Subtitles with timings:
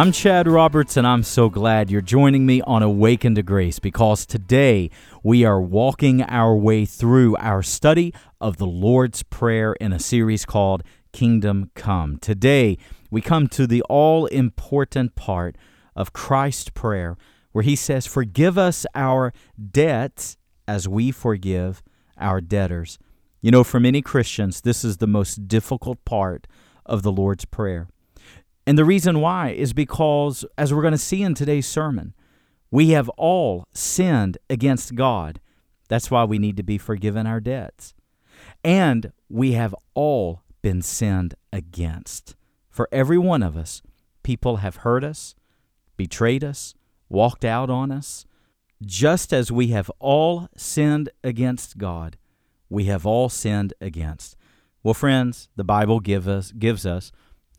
[0.00, 4.24] I'm Chad Roberts, and I'm so glad you're joining me on Awaken to Grace because
[4.24, 4.88] today
[5.22, 10.46] we are walking our way through our study of the Lord's Prayer in a series
[10.46, 10.82] called
[11.12, 12.16] Kingdom Come.
[12.16, 12.78] Today
[13.10, 15.56] we come to the all important part
[15.94, 17.18] of Christ's prayer
[17.52, 19.34] where he says, Forgive us our
[19.70, 21.82] debts as we forgive
[22.16, 22.98] our debtors.
[23.42, 26.46] You know, for many Christians, this is the most difficult part
[26.86, 27.88] of the Lord's Prayer.
[28.70, 32.14] And the reason why is because, as we're going to see in today's sermon,
[32.70, 35.40] we have all sinned against God.
[35.88, 37.94] That's why we need to be forgiven our debts.
[38.62, 42.36] And we have all been sinned against.
[42.68, 43.82] For every one of us,
[44.22, 45.34] people have hurt us,
[45.96, 46.72] betrayed us,
[47.08, 48.24] walked out on us.
[48.80, 52.18] Just as we have all sinned against God,
[52.68, 54.36] we have all sinned against.
[54.84, 57.10] Well, friends, the Bible give us, gives us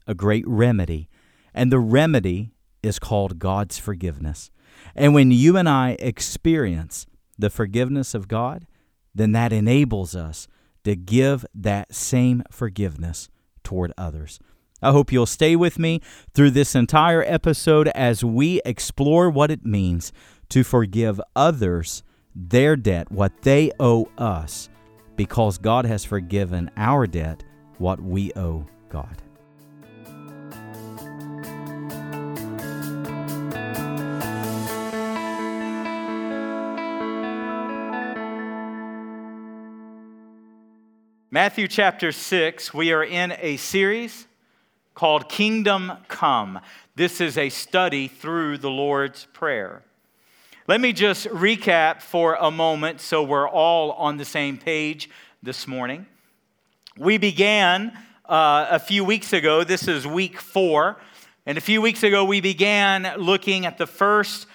[0.08, 1.10] a great remedy,
[1.54, 2.52] and the remedy
[2.84, 4.52] is called God's forgiveness.
[4.96, 7.06] And when you and I experience
[7.38, 8.66] the forgiveness of God,
[9.14, 10.48] then that enables us
[10.84, 13.30] to give that same forgiveness
[13.64, 14.40] toward others.
[14.82, 16.02] I hope you'll stay with me
[16.34, 20.12] through this entire episode as we explore what it means
[20.50, 24.70] to forgive others their debt, what they owe us,
[25.16, 27.44] because God has forgiven our debt,
[27.78, 29.22] what we owe God.
[41.34, 44.28] Matthew chapter 6, we are in a series
[44.94, 46.60] called Kingdom Come.
[46.98, 49.82] This is a study through the Lord's Prayer.
[50.68, 55.10] Let me just recap for a moment so we're all on the same page
[55.42, 56.06] this morning.
[56.98, 60.98] We began uh, a few weeks ago, this is week four,
[61.46, 64.48] and a few weeks ago we began looking at the first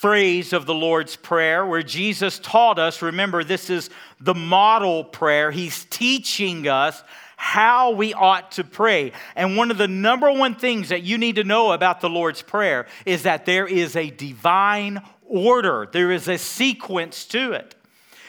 [0.00, 3.02] phrase of the Lord's Prayer where Jesus taught us.
[3.02, 5.50] Remember, this is the model prayer.
[5.50, 7.02] He's teaching us
[7.36, 9.10] how we ought to pray.
[9.34, 12.42] And one of the number one things that you need to know about the Lord's
[12.42, 17.74] Prayer is that there is a divine order, there is a sequence to it.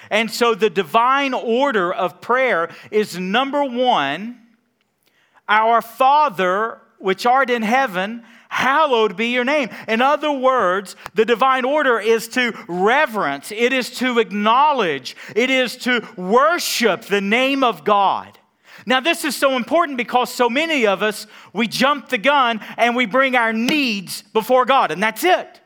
[0.10, 4.40] And so the divine order of prayer is number one,
[5.48, 8.24] our Father which art in heaven
[8.60, 9.70] hallowed be your name.
[9.88, 15.78] In other words, the divine order is to reverence, it is to acknowledge, it is
[15.78, 18.38] to worship the name of God.
[18.86, 22.96] Now, this is so important because so many of us, we jump the gun and
[22.96, 25.62] we bring our needs before God, and that's it.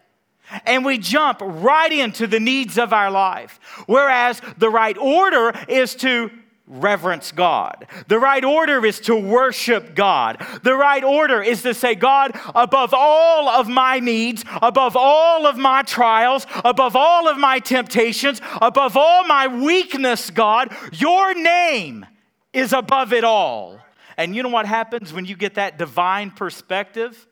[0.66, 3.60] And we jump right into the needs of our life.
[3.88, 6.30] Whereas the right order is to
[6.74, 7.88] reverence God.
[8.08, 10.46] The right order is to worship God.
[10.64, 15.58] The right order is to say, God, above all of my needs, above all of
[15.58, 22.06] my trials, above all of my temptations, above all my weakness, God, your name
[22.54, 23.80] is above it all.
[24.18, 27.28] And you know what happens when you get that divine perspective?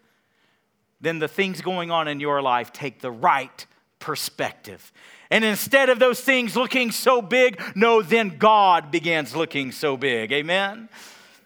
[0.99, 3.65] Then the things going on in your life take the right
[3.99, 4.91] perspective.
[5.31, 10.33] And instead of those things looking so big, no, then God begins looking so big.
[10.33, 10.89] Amen?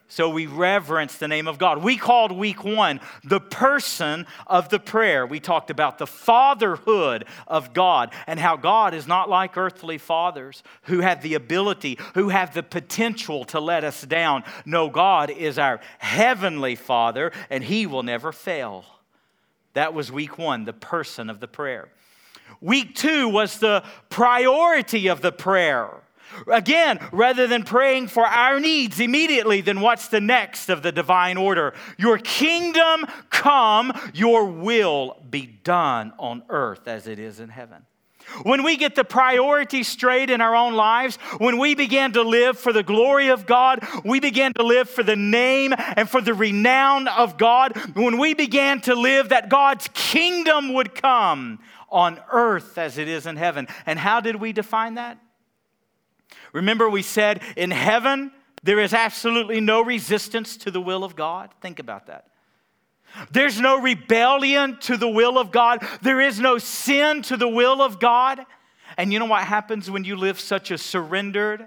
[0.07, 1.84] So we reverence the name of God.
[1.84, 5.25] We called week one the person of the prayer.
[5.28, 10.63] We talked about the fatherhood of God and how God is not like earthly fathers
[10.84, 14.44] who have the ability, who have the potential to let us down.
[14.66, 18.85] No, God is our heavenly Father and He will never fail.
[19.73, 21.90] That was week one, the person of the prayer.
[22.62, 26.02] Week two was the priority of the prayer.
[26.52, 31.38] Again, rather than praying for our needs immediately, then what's the next of the divine
[31.38, 31.74] order?
[31.97, 37.86] Your kingdom come, your will be done on earth as it is in heaven.
[38.44, 42.58] When we get the priorities straight in our own lives, when we begin to live
[42.58, 46.34] for the glory of God, we begin to live for the name and for the
[46.34, 51.59] renown of God, when we began to live that God's kingdom would come
[51.96, 53.68] on earth as it is in heaven.
[53.86, 55.18] And how did we define that?
[56.52, 58.32] Remember, we said in heaven,
[58.64, 61.52] there is absolutely no resistance to the will of God.
[61.62, 62.28] Think about that.
[63.32, 65.88] There's no rebellion to the will of God.
[66.02, 68.46] There is no sin to the will of God.
[68.98, 71.66] And you know what happens when you live such a surrendered,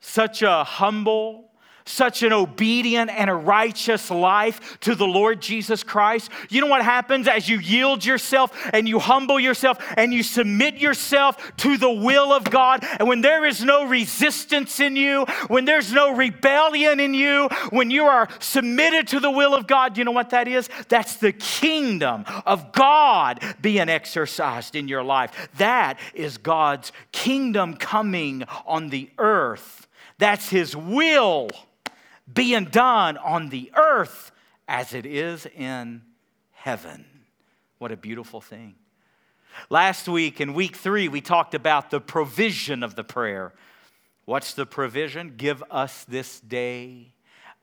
[0.00, 1.43] such a humble,
[1.86, 6.82] such an obedient and a righteous life to the Lord Jesus Christ, you know what
[6.82, 11.90] happens as you yield yourself and you humble yourself and you submit yourself to the
[11.90, 12.86] will of God?
[12.98, 17.90] And when there is no resistance in you, when there's no rebellion in you, when
[17.90, 20.70] you are submitted to the will of God, you know what that is?
[20.88, 25.48] That's the kingdom of God being exercised in your life.
[25.58, 29.86] That is God's kingdom coming on the earth.
[30.18, 31.50] That's His will
[32.32, 34.32] being done on the earth
[34.66, 36.02] as it is in
[36.52, 37.04] heaven.
[37.78, 38.74] What a beautiful thing.
[39.70, 43.52] Last week, in week three, we talked about the provision of the prayer.
[44.24, 45.34] What's the provision?
[45.36, 47.12] Give us this day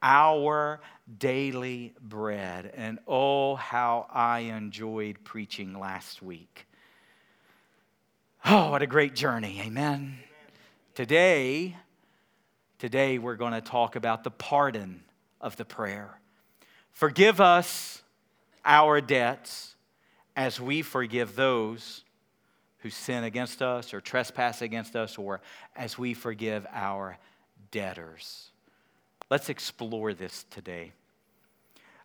[0.02, 0.82] our
[1.20, 2.72] daily bread.
[2.76, 6.68] And oh, how I enjoyed preaching last week.
[8.46, 9.62] Oh, what a great journey.
[9.64, 10.18] Amen.
[10.96, 11.76] Today,
[12.82, 15.04] Today, we're going to talk about the pardon
[15.40, 16.20] of the prayer.
[16.90, 18.02] Forgive us
[18.66, 19.76] our debts
[20.36, 22.04] as we forgive those
[22.80, 25.42] who sin against us or trespass against us, or
[25.76, 27.20] as we forgive our
[27.70, 28.50] debtors.
[29.30, 30.94] Let's explore this today.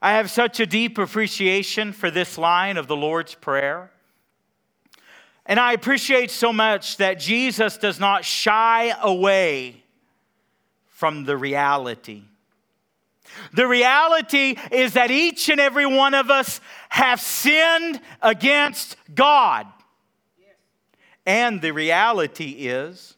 [0.02, 3.90] I have such a deep appreciation for this line of the Lord's Prayer.
[5.46, 9.82] And I appreciate so much that Jesus does not shy away
[10.96, 12.22] from the reality.
[13.52, 16.58] The reality is that each and every one of us
[16.88, 19.66] have sinned against God.
[21.26, 23.14] And the reality is,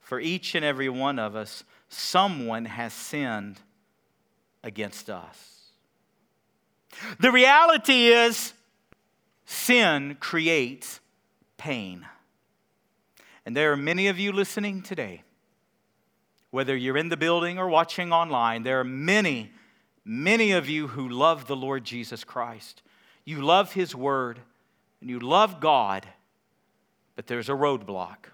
[0.00, 3.60] for each and every one of us, someone has sinned
[4.64, 5.60] against us.
[7.20, 8.52] The reality is,
[9.44, 10.98] sin creates
[11.56, 12.04] pain.
[13.46, 15.22] And there are many of you listening today
[16.52, 19.50] whether you're in the building or watching online, there are many,
[20.04, 22.82] many of you who love the Lord Jesus Christ.
[23.24, 24.38] You love His Word
[25.00, 26.06] and you love God,
[27.16, 28.26] but there's a roadblock.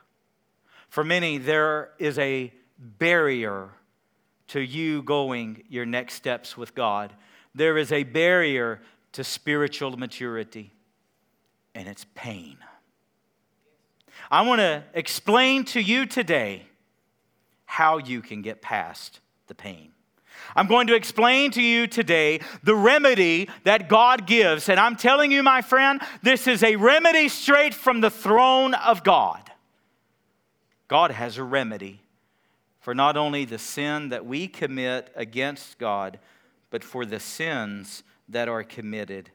[0.88, 3.70] For many, there is a barrier
[4.48, 7.12] to you going your next steps with God.
[7.54, 8.80] There is a barrier
[9.12, 10.72] to spiritual maturity,
[11.72, 12.58] and it's pain.
[14.28, 16.67] I want to explain to you today
[17.68, 19.92] how you can get past the pain.
[20.56, 24.70] I'm going to explain to you today the remedy that God gives.
[24.70, 29.04] And I'm telling you, my friend, this is a remedy straight from the throne of
[29.04, 29.50] God.
[30.88, 32.00] God has a remedy
[32.80, 36.18] for not only the sin that we commit against God,
[36.70, 39.28] but for the sins that are committed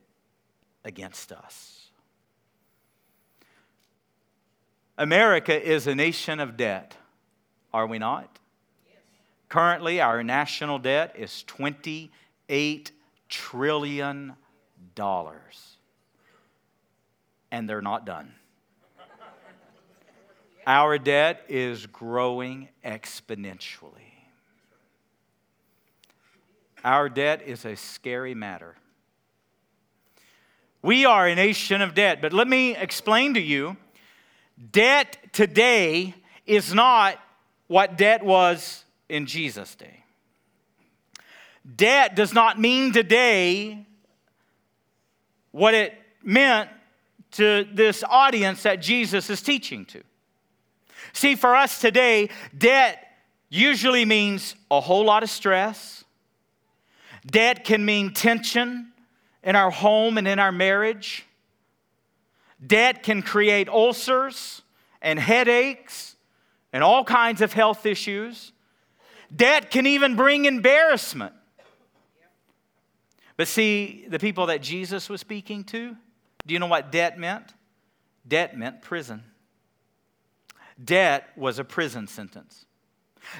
[0.83, 1.89] against us.
[4.97, 6.97] America is a nation of debt.
[7.73, 8.39] Are we not?
[8.87, 8.97] Yes.
[9.49, 12.91] Currently, our national debt is $28
[13.29, 14.33] trillion.
[17.51, 18.33] And they're not done.
[20.65, 24.13] Our debt is growing exponentially.
[26.83, 28.75] Our debt is a scary matter.
[30.81, 33.77] We are a nation of debt, but let me explain to you
[34.71, 36.13] debt today
[36.45, 37.17] is not
[37.67, 40.03] what debt was in Jesus' day.
[41.75, 43.85] Debt does not mean today
[45.51, 46.69] what it meant
[47.31, 50.01] to this audience that Jesus is teaching to.
[51.13, 53.03] See, for us today, debt
[53.49, 56.03] usually means a whole lot of stress.
[57.25, 58.91] Debt can mean tension
[59.43, 61.25] in our home and in our marriage.
[62.65, 64.61] Debt can create ulcers
[65.01, 66.12] and headaches
[66.73, 68.51] and all kinds of health issues.
[69.33, 71.33] Debt can even bring embarrassment.
[73.37, 75.95] But see, the people that Jesus was speaking to,
[76.45, 77.53] do you know what debt meant?
[78.27, 79.23] Debt meant prison.
[80.83, 82.65] Debt was a prison sentence.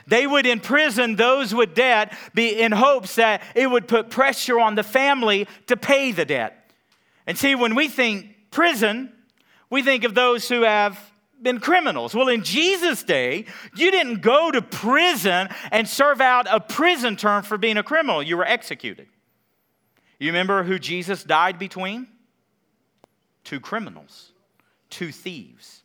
[0.07, 4.75] They would imprison those with debt be in hopes that it would put pressure on
[4.75, 6.71] the family to pay the debt.
[7.27, 9.11] And see, when we think prison,
[9.69, 11.12] we think of those who have
[11.43, 12.15] been criminals.
[12.15, 13.45] Well, in Jesus' day,
[13.75, 18.23] you didn't go to prison and serve out a prison term for being a criminal,
[18.23, 19.07] you were executed.
[20.19, 22.07] You remember who Jesus died between?
[23.43, 24.31] Two criminals,
[24.89, 25.83] two thieves.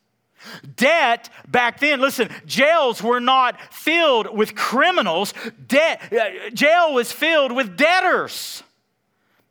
[0.77, 5.35] Debt back then, listen, jails were not filled with criminals.
[5.67, 8.63] Debt, uh, jail was filled with debtors.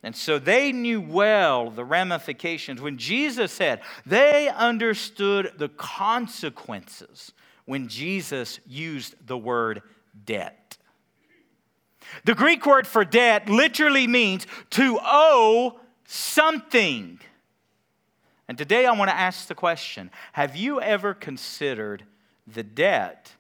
[0.08, 2.80] And so they knew well the ramifications.
[2.80, 7.34] When Jesus said, they understood the consequences
[7.66, 9.82] when Jesus used the word
[10.26, 10.78] debt.
[12.24, 17.20] The Greek word for debt literally means to owe something.
[18.48, 22.06] And today I want to ask the question Have you ever considered
[22.48, 23.34] the debt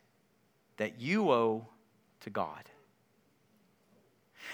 [0.75, 1.65] that you owe
[2.19, 2.65] to God?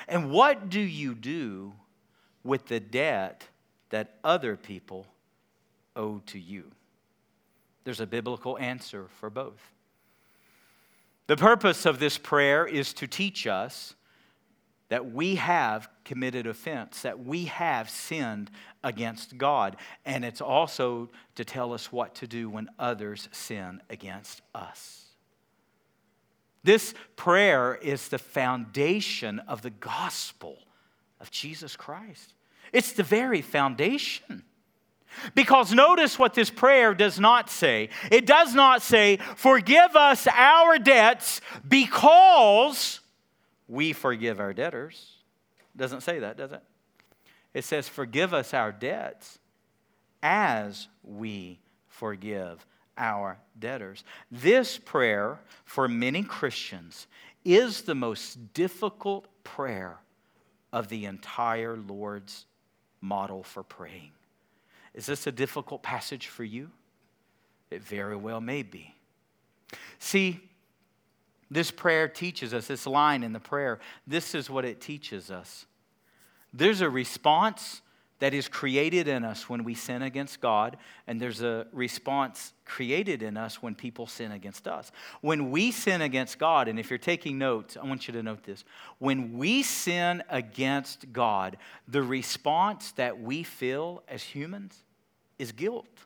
[0.07, 1.73] And what do you do
[2.43, 3.47] with the debt
[3.89, 5.05] that other people
[5.95, 6.71] owe to you?
[7.83, 9.71] There's a biblical answer for both.
[11.27, 13.95] The purpose of this prayer is to teach us
[14.89, 18.51] that we have committed offense, that we have sinned
[18.83, 19.77] against God.
[20.05, 25.05] And it's also to tell us what to do when others sin against us.
[26.63, 30.59] This prayer is the foundation of the gospel
[31.23, 32.33] of Jesus Christ.
[32.73, 34.43] It's the very foundation.
[35.35, 37.89] Because notice what this prayer does not say.
[38.11, 42.99] It does not say, Forgive us our debts because
[43.67, 45.15] we forgive our debtors.
[45.73, 46.63] It doesn't say that, does it?
[47.53, 49.39] It says, Forgive us our debts
[50.21, 52.65] as we forgive
[52.97, 54.03] our debtors.
[54.31, 57.07] This prayer for many Christians
[57.45, 59.99] is the most difficult prayer
[60.73, 62.45] of the entire Lord's
[62.99, 64.11] model for praying.
[64.93, 66.71] Is this a difficult passage for you?
[67.69, 68.95] It very well may be.
[69.99, 70.41] See,
[71.49, 75.67] this prayer teaches us, this line in the prayer, this is what it teaches us.
[76.51, 77.81] There's a response
[78.23, 80.77] that is created in us when we sin against God,
[81.07, 84.93] and there's a response created in us when people sin against us.
[85.19, 88.45] When we sin against God, and if you're taking notes, I want you to note
[88.45, 88.63] this.
[88.97, 94.85] When we sin against God, the response that we feel as humans
[95.37, 96.05] is guilt.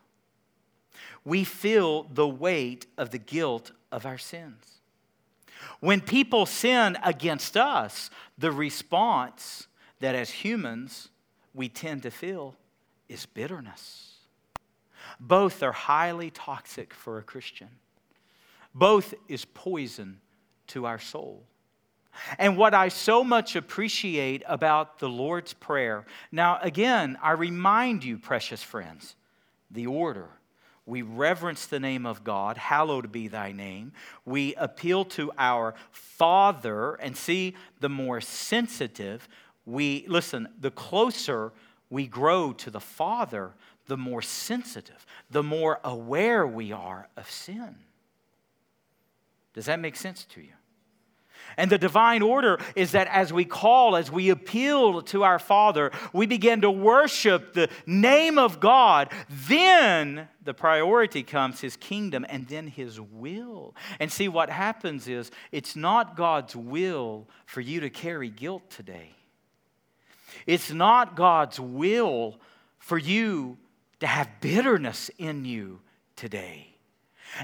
[1.24, 4.80] We feel the weight of the guilt of our sins.
[5.78, 9.68] When people sin against us, the response
[10.00, 11.10] that as humans
[11.54, 12.54] we tend to feel
[13.08, 14.14] is bitterness.
[15.20, 17.68] Both are highly toxic for a Christian,
[18.74, 20.20] both is poison
[20.68, 21.42] to our soul.
[22.38, 28.18] And what I so much appreciate about the Lord's Prayer, now again, I remind you,
[28.18, 29.14] precious friends,
[29.70, 30.28] the order.
[30.84, 33.92] We reverence the name of God, hallowed be thy name.
[34.24, 39.28] We appeal to our Father, and see, the more sensitive
[39.68, 41.52] we, listen, the closer
[41.90, 43.52] we grow to the Father,
[43.86, 47.76] the more sensitive, the more aware we are of sin.
[49.52, 50.52] Does that make sense to you?
[51.56, 55.90] And the divine order is that as we call, as we appeal to our Father,
[56.12, 59.10] we begin to worship the name of God.
[59.28, 63.74] Then the priority comes His kingdom and then His will.
[63.98, 69.14] And see, what happens is it's not God's will for you to carry guilt today,
[70.46, 72.38] it's not God's will
[72.78, 73.58] for you
[74.00, 75.80] to have bitterness in you
[76.16, 76.68] today.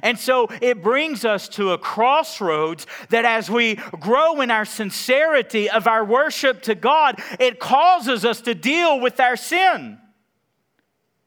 [0.03, 5.69] And so it brings us to a crossroads that as we grow in our sincerity
[5.69, 9.99] of our worship to God, it causes us to deal with our sin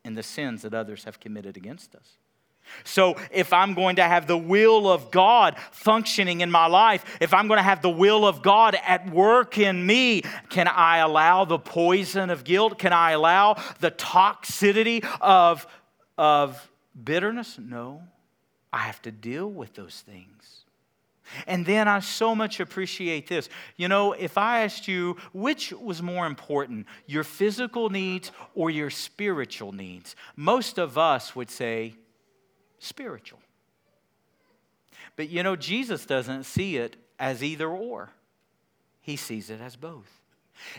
[0.04, 2.18] and the sins that others have committed against us.
[2.84, 7.34] So, if I'm going to have the will of God functioning in my life, if
[7.34, 11.46] I'm going to have the will of God at work in me, can I allow
[11.46, 12.80] the poison of guilt?
[12.80, 15.68] Can I allow the toxicity of,
[16.18, 16.70] of
[17.04, 17.58] bitterness?
[17.60, 18.02] No.
[18.72, 20.66] I have to deal with those things.
[21.46, 23.50] And then I so much appreciate this.
[23.76, 28.90] You know, if I asked you which was more important, your physical needs or your
[28.90, 31.96] spiritual needs, most of us would say
[32.80, 33.40] spiritual.
[35.16, 38.12] But you know, Jesus doesn't see it as either or,
[39.02, 40.10] He sees it as both.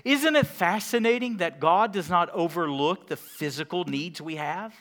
[0.04, 4.74] Isn't it fascinating that God does not overlook the physical needs we have?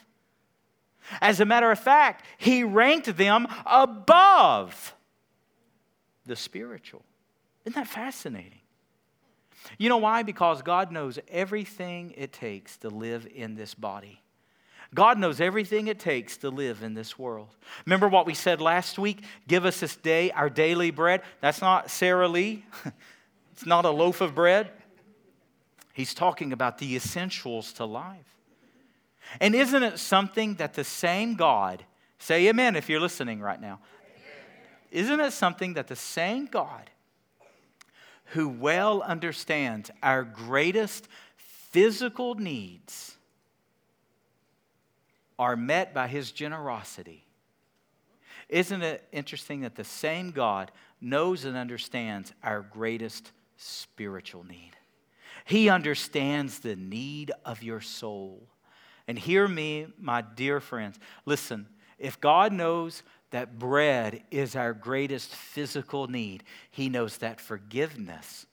[1.21, 4.95] As a matter of fact, he ranked them above
[6.25, 7.03] the spiritual.
[7.65, 8.59] Isn't that fascinating?
[9.77, 10.23] You know why?
[10.23, 14.21] Because God knows everything it takes to live in this body.
[14.93, 17.49] God knows everything it takes to live in this world.
[17.85, 19.23] Remember what we said last week?
[19.47, 21.21] Give us this day our daily bread.
[21.41, 22.63] That's not Sara Lee,
[23.51, 24.71] it's not a loaf of bread.
[25.93, 28.37] He's talking about the essentials to life.
[29.41, 31.83] And isn't it something that the same God,
[32.19, 33.79] say amen if you're listening right now,
[34.91, 36.89] isn't it something that the same God
[38.27, 43.16] who well understands our greatest physical needs
[45.37, 47.25] are met by his generosity?
[48.49, 54.71] Isn't it interesting that the same God knows and understands our greatest spiritual need.
[55.45, 58.47] He understands the need of your soul.
[59.07, 60.99] And hear me, my dear friends.
[61.25, 61.67] Listen,
[61.97, 68.45] if God knows that bread is our greatest physical need, He knows that forgiveness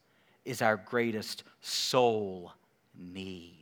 [0.44, 2.52] is our greatest soul
[2.96, 3.53] need.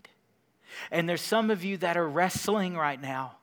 [0.92, 3.36] And there's some of you that are wrestling right now.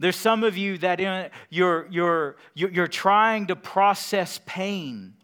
[0.00, 5.14] There's some of you that you're, you're, you're trying to process pain,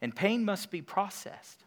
[0.00, 1.64] and pain must be processed.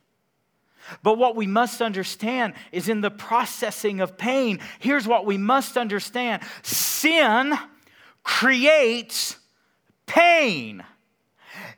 [1.02, 5.78] But what we must understand is in the processing of pain, here's what we must
[5.78, 7.54] understand sin
[8.24, 9.38] creates
[10.08, 10.84] pain.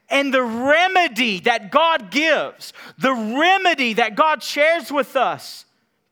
[0.10, 5.66] And the remedy that God gives, the remedy that God shares with us,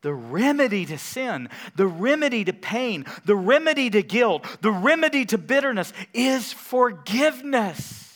[0.05, 5.35] the remedy to sin, the remedy to pain, the remedy to guilt, the remedy to
[5.35, 8.13] bitterness is forgiveness.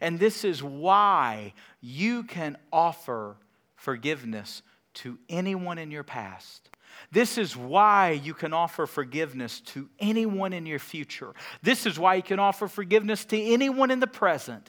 [0.00, 3.36] And this is why you can offer
[3.76, 4.62] forgiveness
[4.94, 6.68] to anyone in your past.
[7.12, 11.32] This is why you can offer forgiveness to anyone in your future.
[11.62, 14.68] This is why you can offer forgiveness to anyone in the present,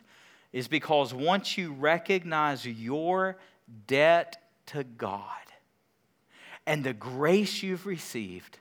[0.54, 3.38] is because once you recognize your
[3.88, 5.30] debt to God
[6.66, 8.60] and the grace you've received,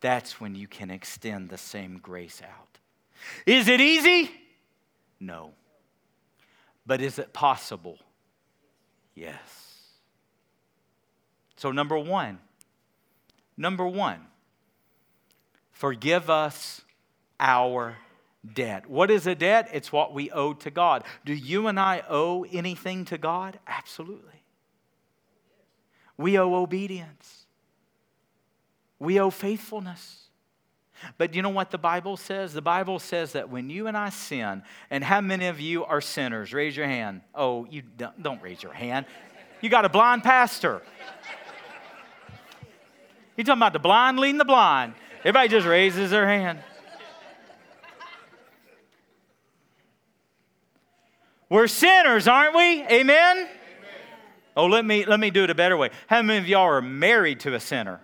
[0.00, 2.78] that's when you can extend the same grace out.
[3.46, 4.30] Is it easy?
[5.18, 5.52] No.
[6.86, 7.98] But is it possible?
[9.14, 9.38] Yes.
[11.56, 12.38] So, number one,
[13.56, 14.20] number one,
[15.72, 16.82] forgive us
[17.40, 17.96] our
[18.54, 18.88] debt.
[18.88, 19.68] What is a debt?
[19.72, 21.04] It's what we owe to God.
[21.24, 23.58] Do you and I owe anything to God?
[23.66, 24.42] Absolutely.
[26.16, 27.46] We owe obedience,
[28.98, 30.24] we owe faithfulness.
[31.16, 32.52] But you know what the Bible says?
[32.52, 36.00] The Bible says that when you and I sin, and how many of you are
[36.00, 36.52] sinners?
[36.52, 37.20] Raise your hand.
[37.36, 39.06] Oh, you don't, don't raise your hand.
[39.60, 40.82] You got a blind pastor.
[43.36, 44.94] You talking about the blind leading the blind.
[45.20, 46.58] Everybody just raises their hand.
[51.50, 52.82] We're sinners, aren't we?
[52.82, 53.36] Amen?
[53.36, 53.48] Amen?
[54.56, 55.90] Oh, let me, let me do it a better way.
[56.06, 58.00] How many of y'all are married to a sinner?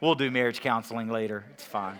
[0.00, 1.44] We'll do marriage counseling later.
[1.54, 1.98] It's fine.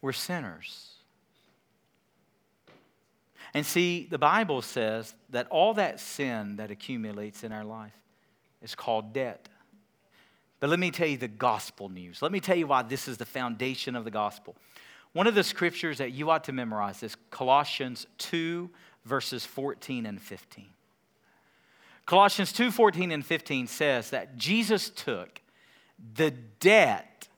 [0.00, 0.92] We're sinners.
[3.52, 7.98] And see, the Bible says that all that sin that accumulates in our life
[8.62, 9.48] is called debt.
[10.60, 12.20] But let me tell you the gospel news.
[12.20, 14.56] Let me tell you why this is the foundation of the gospel.
[15.12, 18.68] One of the scriptures that you ought to memorize is Colossians 2,
[19.04, 20.66] verses 14 and 15.
[22.06, 25.40] Colossians 2 14 and 15 says that Jesus took
[26.14, 27.28] the debt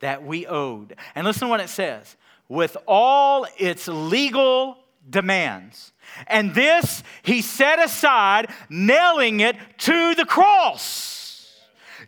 [0.00, 0.96] that we owed.
[1.14, 2.16] And listen to what it says
[2.48, 4.78] with all its legal
[5.08, 5.92] demands.
[6.26, 11.11] And this he set aside, nailing it to the cross.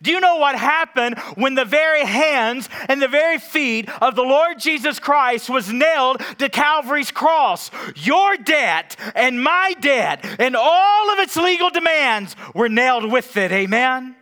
[0.05, 4.23] Do you know what happened when the very hands and the very feet of the
[4.23, 7.71] Lord Jesus Christ was nailed to Calvary's cross?
[7.97, 13.51] Your debt and my debt and all of its legal demands were nailed with it.
[13.51, 14.15] Amen?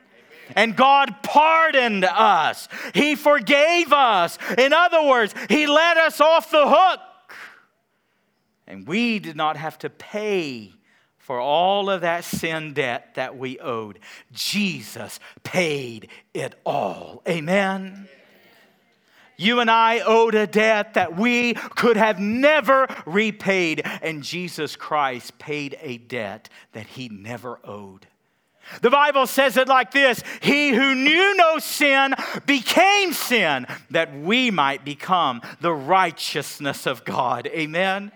[0.54, 2.68] and God pardoned us.
[2.94, 4.38] He forgave us.
[4.58, 7.00] In other words, He let us off the hook.
[8.66, 10.74] And we did not have to pay
[11.22, 14.00] for all of that sin debt that we owed.
[14.32, 17.22] Jesus paid it all.
[17.28, 18.08] Amen.
[19.36, 25.38] You and I owed a debt that we could have never repaid, and Jesus Christ
[25.38, 28.06] paid a debt that he never owed.
[28.80, 32.14] The Bible says it like this He who knew no sin
[32.46, 37.46] became sin that we might become the righteousness of God.
[37.46, 38.10] Amen.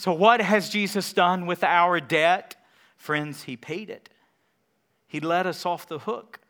[0.00, 2.56] So, what has Jesus done with our debt?
[2.96, 4.08] Friends, He paid it.
[5.06, 6.40] He let us off the hook,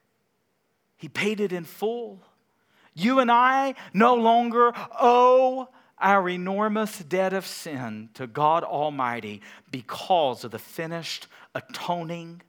[0.96, 2.20] He paid it in full.
[2.94, 10.44] You and I no longer owe our enormous debt of sin to God Almighty because
[10.44, 12.42] of the finished atoning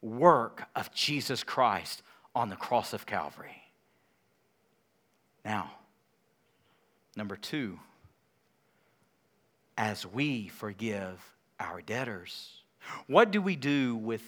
[0.00, 2.02] work of Jesus Christ
[2.34, 3.64] on the cross of Calvary.
[5.44, 5.72] Now,
[7.16, 7.78] number two,
[9.76, 11.20] as we forgive
[11.58, 12.62] our debtors.
[13.06, 14.22] What do we do with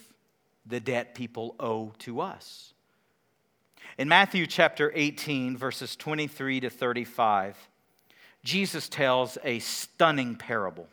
[0.67, 2.73] the debt people owe to us?
[3.99, 7.57] In Matthew chapter 18, verses 23 to 35,
[8.43, 10.89] Jesus tells a stunning parable.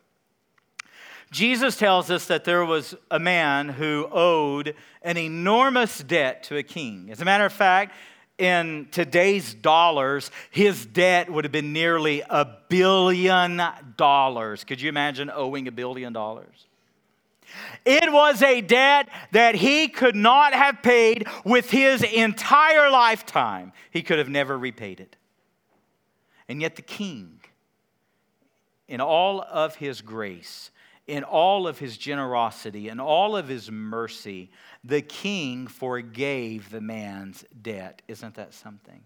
[1.32, 6.64] Jesus tells us that there was a man who owed an enormous debt to a
[6.64, 7.10] king.
[7.10, 7.96] As a matter of fact,
[8.42, 13.62] in today's dollars, his debt would have been nearly a billion
[13.98, 14.64] dollars.
[14.64, 16.66] Could you imagine owing a billion dollars?
[17.86, 23.74] It was a debt that he could not have paid with his entire lifetime.
[23.92, 25.16] He could have never repaid it.
[26.48, 27.40] And yet, the king,
[28.88, 30.71] in all of his grace,
[31.12, 34.50] in all of his generosity, in all of his mercy,
[34.82, 38.02] the king forgave the man's debt.
[38.08, 39.02] Isn't that something?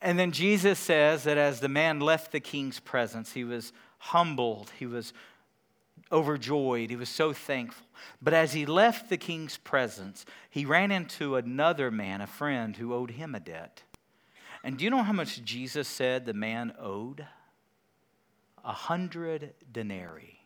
[0.00, 4.72] And then Jesus says that as the man left the king's presence, he was humbled,
[4.76, 5.12] he was
[6.10, 6.90] overjoyed.
[6.90, 7.86] He was so thankful.
[8.20, 12.92] But as he left the king's presence, he ran into another man, a friend, who
[12.92, 13.84] owed him a debt.
[14.64, 17.24] And do you know how much Jesus said the man owed?
[18.64, 20.41] A hundred denarii.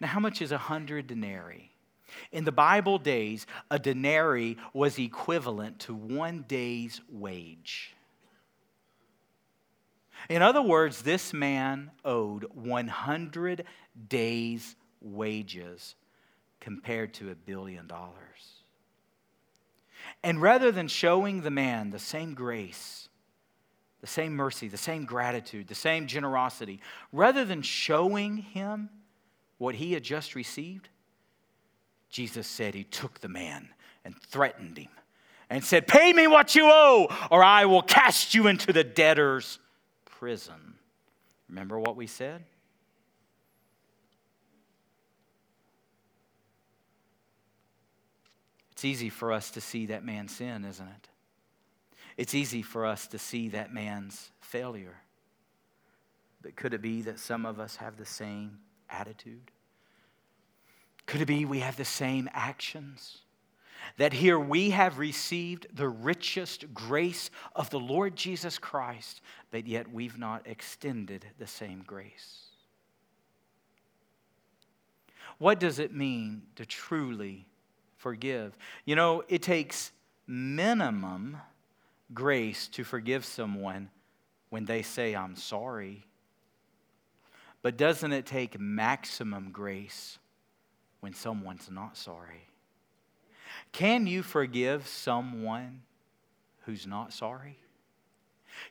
[0.00, 1.72] Now, how much is a hundred denarii?
[2.32, 7.94] In the Bible days, a denarii was equivalent to one day's wage.
[10.28, 13.64] In other words, this man owed 100
[14.08, 15.94] days' wages
[16.60, 18.14] compared to a billion dollars.
[20.22, 23.08] And rather than showing the man the same grace,
[24.00, 26.80] the same mercy, the same gratitude, the same generosity,
[27.12, 28.90] rather than showing him
[29.58, 30.88] what he had just received,
[32.08, 33.68] Jesus said he took the man
[34.04, 34.88] and threatened him
[35.50, 39.58] and said, Pay me what you owe, or I will cast you into the debtor's
[40.04, 40.74] prison.
[41.48, 42.44] Remember what we said?
[48.72, 51.08] It's easy for us to see that man's sin, isn't it?
[52.16, 54.98] It's easy for us to see that man's failure.
[56.42, 58.58] But could it be that some of us have the same
[58.90, 59.50] attitude?
[61.06, 63.18] Could it be we have the same actions?
[63.96, 69.20] That here we have received the richest grace of the Lord Jesus Christ,
[69.50, 72.42] but yet we've not extended the same grace.
[75.38, 77.46] What does it mean to truly
[77.98, 78.56] forgive.
[78.84, 79.92] You know, it takes
[80.26, 81.36] minimum
[82.14, 83.90] grace to forgive someone
[84.48, 86.06] when they say, I'm sorry.
[87.62, 90.18] But doesn't it take maximum grace
[91.00, 92.48] when someone's not sorry?
[93.72, 95.82] Can you forgive someone
[96.62, 97.58] who's not sorry?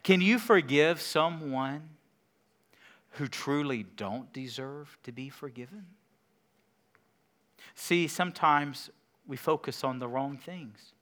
[0.03, 1.89] Can you forgive someone
[3.11, 5.85] who truly don't deserve to be forgiven?
[7.75, 8.89] See, sometimes
[9.27, 10.93] we focus on the wrong things.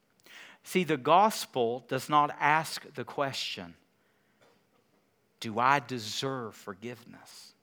[0.64, 3.76] See, the gospel does not ask the question,
[5.40, 7.55] Do I deserve forgiveness?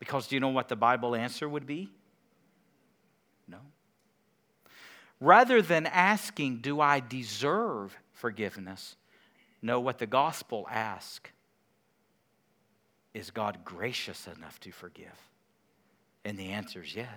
[0.00, 1.88] Because do you know what the Bible answer would be?
[3.46, 3.58] No.
[5.20, 8.96] Rather than asking, Do I deserve forgiveness?
[9.62, 11.30] Know what the gospel asks
[13.14, 15.06] is God gracious enough to forgive?
[16.24, 17.08] And the answer is yes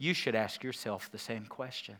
[0.00, 1.96] you should ask yourself the same question.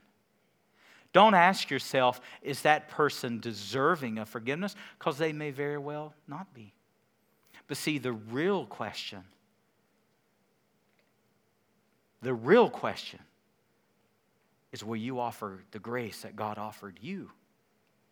[1.13, 4.75] Don't ask yourself, is that person deserving of forgiveness?
[4.99, 6.73] Because they may very well not be.
[7.69, 9.23] But see, the real question,
[12.23, 13.21] the real question
[14.73, 17.31] is will you offer the grace that God offered you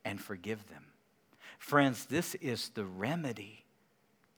[0.04, 0.84] and forgive them?
[1.58, 3.64] Friends, this is the remedy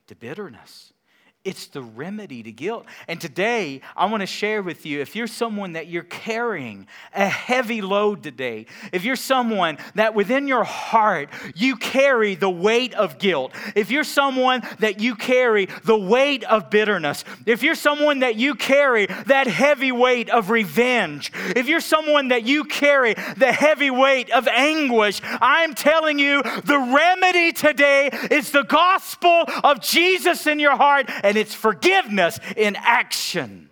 [0.06, 0.92] to bitterness.
[1.42, 2.84] It's the remedy to guilt.
[3.08, 7.26] And today, I want to share with you if you're someone that you're carrying a
[7.26, 13.16] heavy load today, if you're someone that within your heart you carry the weight of
[13.18, 18.36] guilt, if you're someone that you carry the weight of bitterness, if you're someone that
[18.36, 23.90] you carry that heavy weight of revenge, if you're someone that you carry the heavy
[23.90, 30.60] weight of anguish, I'm telling you the remedy today is the gospel of Jesus in
[30.60, 33.70] your heart and it's forgiveness in action.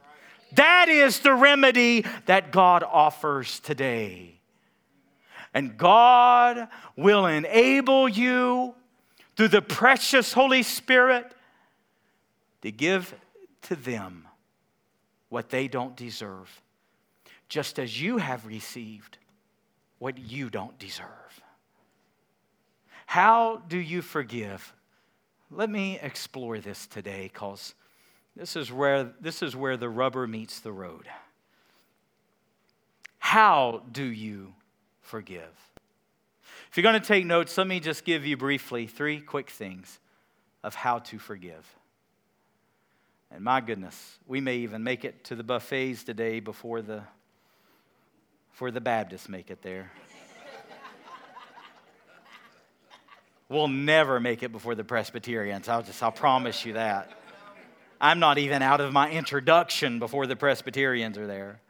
[0.52, 4.38] That is the remedy that God offers today.
[5.52, 8.76] And God will enable you
[9.36, 11.34] through the precious Holy Spirit
[12.62, 13.12] to give
[13.62, 14.28] to them
[15.28, 16.62] what they don't deserve,
[17.48, 19.18] just as you have received
[19.98, 21.42] what you don't deserve.
[23.06, 24.72] How do you forgive?
[25.50, 27.74] Let me explore this today because
[28.36, 31.08] this is where this is where the rubber meets the road.
[33.18, 34.54] How do you
[35.00, 35.50] forgive?
[36.70, 39.98] If you're going to take notes, let me just give you briefly three quick things
[40.62, 41.66] of how to forgive.
[43.30, 47.02] And my goodness, we may even make it to the buffets today before the
[48.50, 49.92] before the Baptists make it there.
[53.48, 55.68] We'll never make it before the Presbyterians.
[55.68, 57.10] I'll just, I'll promise you that.
[58.00, 61.60] I'm not even out of my introduction before the Presbyterians are there.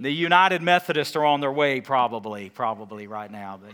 [0.00, 3.60] The United Methodists are on their way, probably, probably right now.
[3.62, 3.72] But,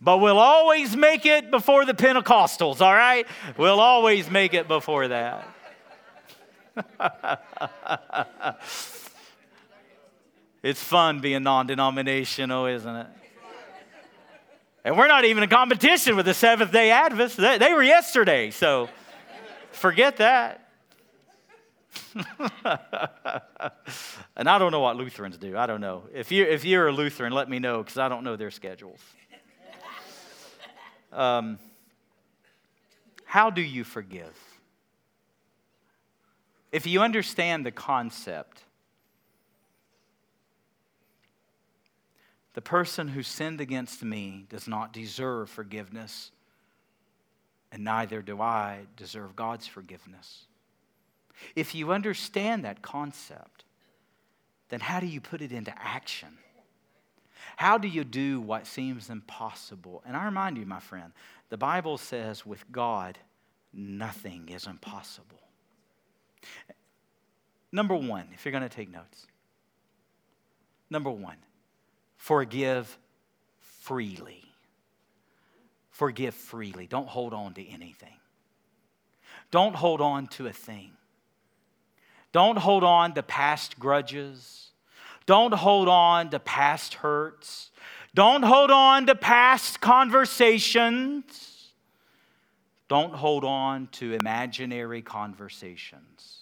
[0.00, 3.26] but we'll always make it before the Pentecostals, all right?
[3.56, 5.48] We'll always make it before that.
[10.62, 13.06] it's fun being non denominational, isn't it?
[14.84, 17.36] And we're not even in competition with the Seventh day Adventists.
[17.36, 18.88] They, they were yesterday, so
[19.72, 20.66] forget that.
[24.36, 25.56] and I don't know what Lutherans do.
[25.56, 26.04] I don't know.
[26.14, 29.00] If, you, if you're a Lutheran, let me know because I don't know their schedules.
[31.12, 31.58] Um,
[33.24, 34.36] how do you forgive?
[36.72, 38.62] If you understand the concept,
[42.60, 46.30] the person who sinned against me does not deserve forgiveness,
[47.72, 50.44] and neither do I deserve God's forgiveness.
[51.56, 53.64] If you understand that concept,
[54.68, 56.36] then how do you put it into action?
[57.56, 60.02] How do you do what seems impossible?
[60.06, 61.14] And I remind you, my friend,
[61.48, 63.16] the Bible says with God,
[63.72, 65.40] nothing is impossible.
[67.72, 69.28] Number one, if you're going to take notes,
[70.90, 71.36] number one,
[72.20, 72.98] forgive
[73.60, 74.44] freely.
[75.88, 76.86] Forgive freely.
[76.86, 78.18] Don't hold on to anything.
[79.50, 80.92] Don't hold on to a thing.
[82.32, 84.68] Don't hold on to past grudges.
[85.24, 87.70] Don't hold on to past hurts.
[88.14, 91.72] Don't hold on to past conversations.
[92.88, 96.40] Don't hold on to imaginary conversations.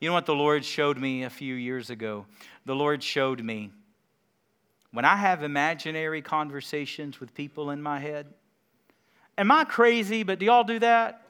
[0.00, 2.26] You know what the Lord showed me a few years ago?
[2.66, 3.70] The Lord showed me
[4.94, 8.26] when I have imaginary conversations with people in my head.
[9.36, 11.20] Am I crazy, but do y'all do that?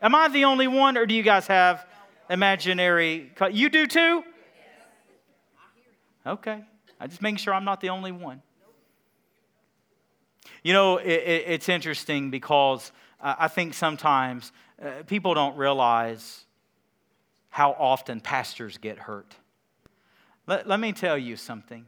[0.00, 1.84] Am I the only one, or do you guys have
[2.30, 3.32] imaginary.
[3.50, 4.22] You do too?
[6.26, 6.64] Okay.
[7.00, 8.42] I'm just making sure I'm not the only one.
[10.62, 16.44] You know, it, it, it's interesting because uh, I think sometimes uh, people don't realize
[17.50, 19.34] how often pastors get hurt.
[20.46, 21.86] Let, let me tell you something.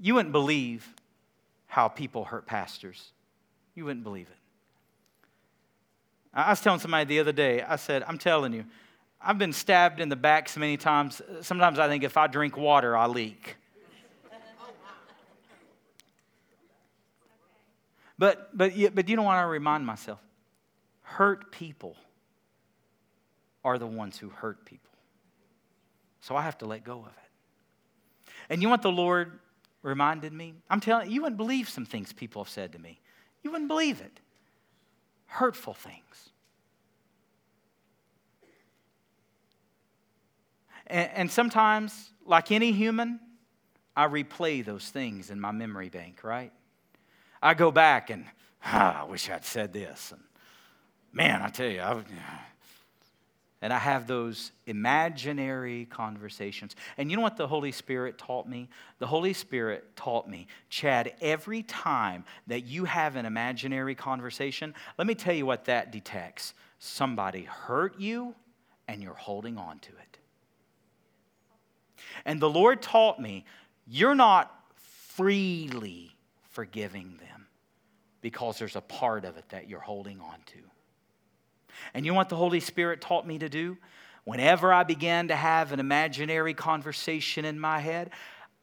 [0.00, 0.88] You wouldn't believe
[1.66, 3.12] how people hurt pastors.
[3.74, 4.36] You wouldn't believe it.
[6.32, 8.64] I was telling somebody the other day, I said, I'm telling you,
[9.20, 11.20] I've been stabbed in the back so many times.
[11.40, 13.56] Sometimes I think if I drink water, I leak.
[18.18, 20.18] But, but, but you know what I remind myself?
[21.02, 21.96] Hurt people
[23.64, 24.90] are the ones who hurt people.
[26.20, 28.32] So I have to let go of it.
[28.50, 29.38] And you what the Lord
[29.82, 30.54] reminded me?
[30.68, 33.00] I'm telling you, you wouldn't believe some things people have said to me.
[33.42, 34.20] You wouldn't believe it.
[35.26, 36.30] Hurtful things.
[40.86, 43.20] And, and sometimes, like any human,
[43.96, 46.52] I replay those things in my memory bank, right?
[47.42, 48.24] I go back and,
[48.64, 50.12] ah, I wish I'd said this.
[50.12, 50.22] And
[51.12, 52.02] man, I tell you, I,
[53.60, 56.76] and I have those imaginary conversations.
[56.96, 58.68] And you know what the Holy Spirit taught me?
[58.98, 65.06] The Holy Spirit taught me, Chad, every time that you have an imaginary conversation, let
[65.06, 66.54] me tell you what that detects.
[66.78, 68.34] Somebody hurt you
[68.86, 70.18] and you're holding on to it.
[72.24, 73.44] And the Lord taught me,
[73.86, 76.14] you're not freely
[76.50, 77.48] forgiving them
[78.20, 80.58] because there's a part of it that you're holding on to.
[81.94, 83.76] And you know what the Holy Spirit taught me to do?
[84.24, 88.10] Whenever I began to have an imaginary conversation in my head,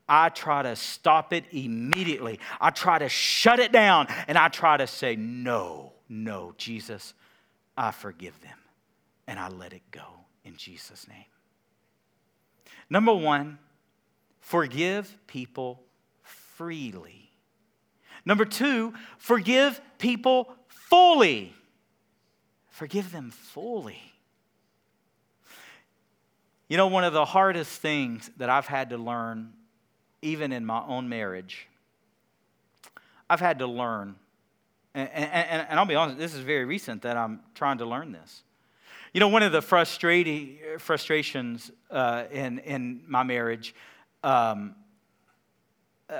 [0.07, 2.39] I try to stop it immediately.
[2.61, 7.13] I try to shut it down and I try to say, No, no, Jesus,
[7.75, 8.57] I forgive them.
[9.27, 10.05] And I let it go
[10.43, 11.25] in Jesus' name.
[12.89, 13.57] Number one,
[14.39, 15.81] forgive people
[16.21, 17.31] freely.
[18.23, 21.53] Number two, forgive people fully.
[22.75, 24.01] Forgive them fully.
[26.67, 29.53] You know, one of the hardest things that I've had to learn,
[30.21, 31.69] even in my own marriage,
[33.29, 34.15] I've had to learn,
[34.93, 38.11] and, and, and I'll be honest, this is very recent that I'm trying to learn
[38.11, 38.43] this.
[39.13, 43.73] You know, one of the frustrating frustrations uh, in in my marriage,
[44.21, 44.75] um,
[46.09, 46.19] uh,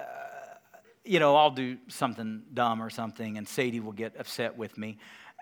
[1.03, 4.99] you know, I'll do something dumb or something, and Sadie will get upset with me,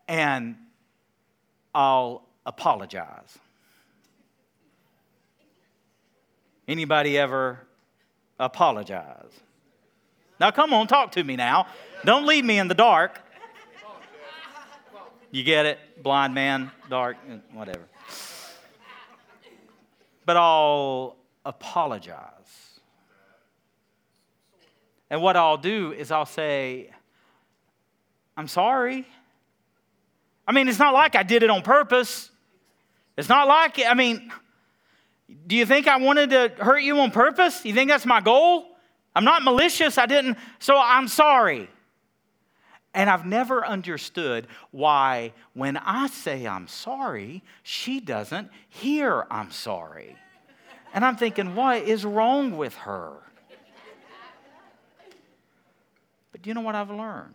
[0.07, 0.55] and
[1.73, 3.37] I'll apologize.
[6.67, 7.59] Anybody ever
[8.39, 9.31] apologize?
[10.39, 11.67] Now, come on, talk to me now.
[12.05, 13.19] Don't leave me in the dark.
[15.31, 16.03] You get it?
[16.03, 17.87] Blind man, dark, eh, whatever.
[20.25, 22.79] But I'll apologize.
[25.09, 26.91] And what I'll do is I'll say,
[28.37, 29.07] I'm sorry.
[30.47, 32.29] I mean, it's not like I did it on purpose.
[33.17, 34.31] It's not like, I mean,
[35.47, 37.63] do you think I wanted to hurt you on purpose?
[37.63, 38.65] You think that's my goal?
[39.15, 39.97] I'm not malicious.
[39.97, 41.69] I didn't, so I'm sorry.
[42.95, 50.15] And I've never understood why, when I say I'm sorry, she doesn't hear I'm sorry.
[50.93, 53.13] And I'm thinking, what is wrong with her?
[56.31, 57.33] But do you know what I've learned?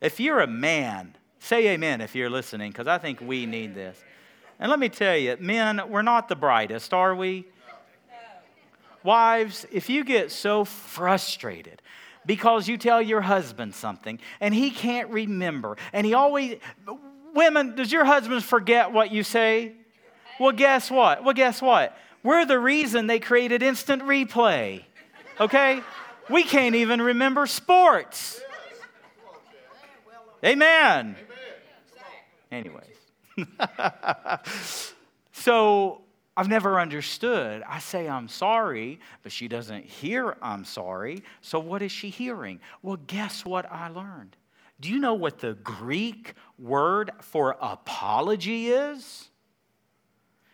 [0.00, 3.98] If you're a man, say amen if you're listening, because I think we need this.
[4.58, 7.46] And let me tell you, men, we're not the brightest, are we?
[9.02, 11.80] Wives, if you get so frustrated
[12.26, 16.58] because you tell your husband something and he can't remember, and he always,
[17.34, 19.72] women, does your husband forget what you say?
[20.38, 21.24] Well, guess what?
[21.24, 21.96] Well, guess what?
[22.22, 24.84] We're the reason they created instant replay,
[25.40, 25.80] okay?
[26.28, 28.40] We can't even remember sports.
[30.44, 31.16] Amen.
[32.50, 32.84] Anyways.
[35.32, 36.02] so
[36.36, 37.62] I've never understood.
[37.68, 41.22] I say I'm sorry, but she doesn't hear I'm sorry.
[41.40, 42.60] So what is she hearing?
[42.82, 44.36] Well, guess what I learned?
[44.80, 49.28] Do you know what the Greek word for apology is?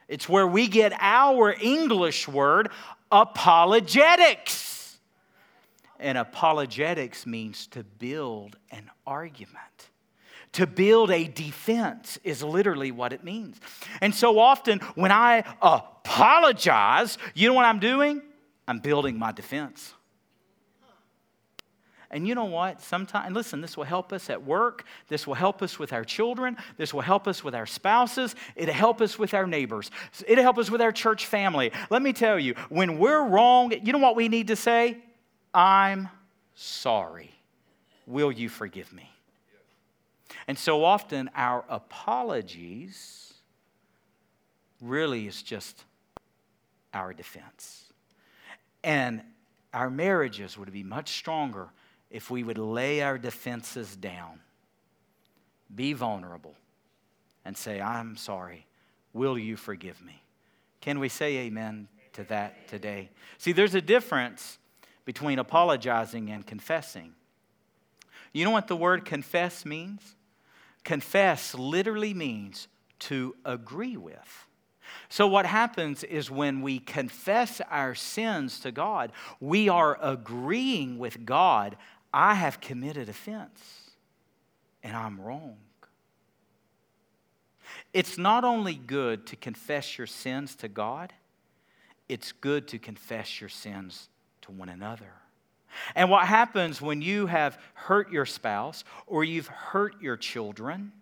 [0.09, 2.71] It's where we get our English word
[3.11, 4.99] apologetics.
[5.99, 9.91] And apologetics means to build an argument.
[10.53, 13.61] To build a defense is literally what it means.
[14.01, 18.23] And so often when I apologize, you know what I'm doing?
[18.67, 19.93] I'm building my defense.
[22.11, 22.81] And you know what?
[22.81, 24.85] Sometimes, listen, this will help us at work.
[25.09, 26.57] This will help us with our children.
[26.77, 28.37] This will help us with our spouses.
[28.55, 29.91] It'll help us with our neighbors.
[30.27, 31.73] It'll help us with our church family.
[31.91, 34.99] Let me tell you, when we're wrong, you know what we need to say?
[35.53, 36.09] I'm
[36.55, 37.33] sorry.
[38.07, 39.11] Will you forgive me?
[40.49, 43.35] And so often our apologies
[44.81, 45.85] really is just
[46.95, 47.93] our defense.
[48.85, 49.23] And
[49.75, 51.69] our marriages would be much stronger
[52.11, 54.41] if we would lay our defenses down,
[55.75, 56.55] be vulnerable,
[57.45, 58.67] and say, I'm sorry.
[59.13, 60.23] Will you forgive me?
[60.81, 63.11] Can we say amen to that today?
[63.39, 64.59] See, there's a difference
[65.05, 67.13] between apologizing and confessing.
[68.33, 70.15] You know what the word confess means?
[70.87, 72.69] Confess literally means
[73.01, 74.47] to agree with.
[75.09, 81.27] So, what happens is when we confess our sins to God, we are agreeing with
[81.27, 81.77] God
[82.15, 83.91] I have committed offense
[84.85, 85.57] and I'm wrong.
[87.93, 91.13] It's not only good to confess your sins to God,
[92.09, 94.09] it's good to confess your sins
[94.43, 95.15] to one another.
[95.95, 100.93] And what happens when you have hurt your spouse, or you've hurt your children,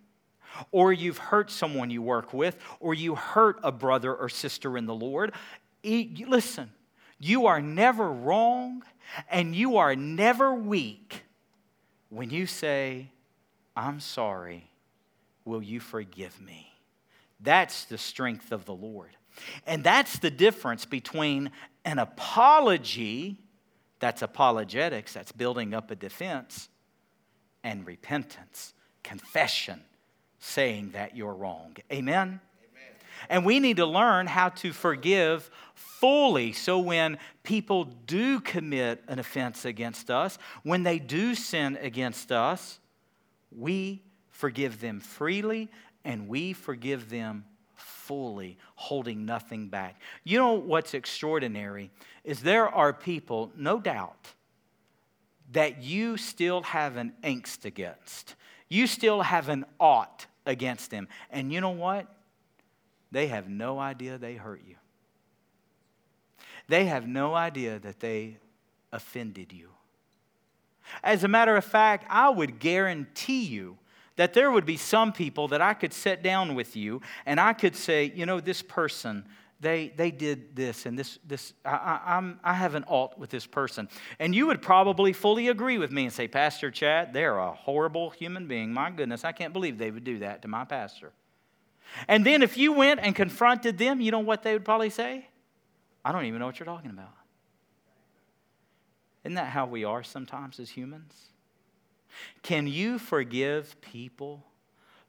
[0.71, 4.85] or you've hurt someone you work with, or you hurt a brother or sister in
[4.85, 5.33] the Lord?
[5.83, 6.71] Listen,
[7.19, 8.83] you are never wrong
[9.29, 11.23] and you are never weak
[12.09, 13.09] when you say,
[13.75, 14.69] I'm sorry,
[15.43, 16.71] will you forgive me?
[17.39, 19.11] That's the strength of the Lord.
[19.67, 21.51] And that's the difference between
[21.83, 23.37] an apology,
[23.99, 26.69] that's apologetics, that's building up a defense,
[27.63, 29.81] and repentance, confession,
[30.39, 31.75] saying that you're wrong.
[31.91, 32.39] Amen?
[33.29, 39.19] And we need to learn how to forgive fully so when people do commit an
[39.19, 42.79] offense against us, when they do sin against us,
[43.51, 45.69] we forgive them freely
[46.03, 47.45] and we forgive them
[48.05, 49.99] fully, holding nothing back.
[50.23, 51.91] You know what's extraordinary
[52.23, 54.33] is there are people, no doubt,
[55.51, 58.35] that you still have an angst against.
[58.69, 61.07] You still have an ought against them.
[61.31, 62.07] And you know what?
[63.11, 64.75] They have no idea they hurt you.
[66.67, 68.37] They have no idea that they
[68.91, 69.69] offended you.
[71.03, 73.77] As a matter of fact, I would guarantee you
[74.15, 77.53] that there would be some people that I could sit down with you and I
[77.53, 79.25] could say, you know, this person,
[79.59, 83.29] they, they did this and this, this I, I, I'm, I have an alt with
[83.29, 83.89] this person.
[84.19, 88.09] And you would probably fully agree with me and say, Pastor Chad, they're a horrible
[88.11, 88.73] human being.
[88.73, 91.11] My goodness, I can't believe they would do that to my pastor.
[92.07, 95.27] And then if you went and confronted them, you know what they would probably say?
[96.03, 97.13] I don't even know what you're talking about.
[99.23, 101.13] Isn't that how we are sometimes as humans?
[102.43, 104.43] Can you forgive people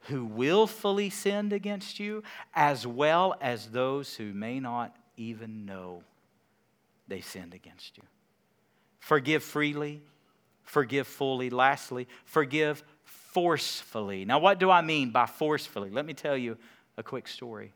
[0.03, 2.23] who willfully sinned against you,
[2.55, 6.03] as well as those who may not even know
[7.09, 8.05] they sinned against you?
[9.01, 10.01] Forgive freely,
[10.63, 11.51] forgive fully.
[11.51, 14.25] Lastly, forgive forcefully.
[14.25, 15.91] Now, what do I mean by forcefully?
[15.91, 16.57] Let me tell you
[16.97, 17.73] a quick story.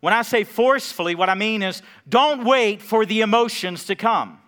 [0.00, 4.38] When I say forcefully, what I mean is don't wait for the emotions to come.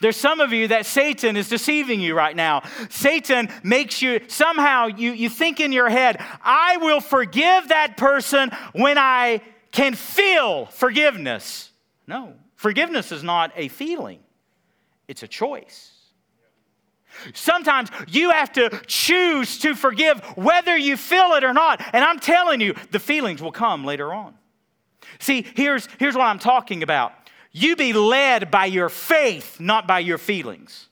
[0.00, 2.62] There's some of you that Satan is deceiving you right now.
[2.90, 8.50] Satan makes you somehow you, you think in your head, I will forgive that person
[8.72, 11.70] when I can feel forgiveness.
[12.06, 14.20] No, forgiveness is not a feeling,
[15.08, 15.90] it's a choice.
[17.32, 21.80] Sometimes you have to choose to forgive whether you feel it or not.
[21.92, 24.34] And I'm telling you, the feelings will come later on.
[25.20, 27.12] See, here's, here's what I'm talking about.
[27.56, 30.88] You be led by your faith, not by your feelings.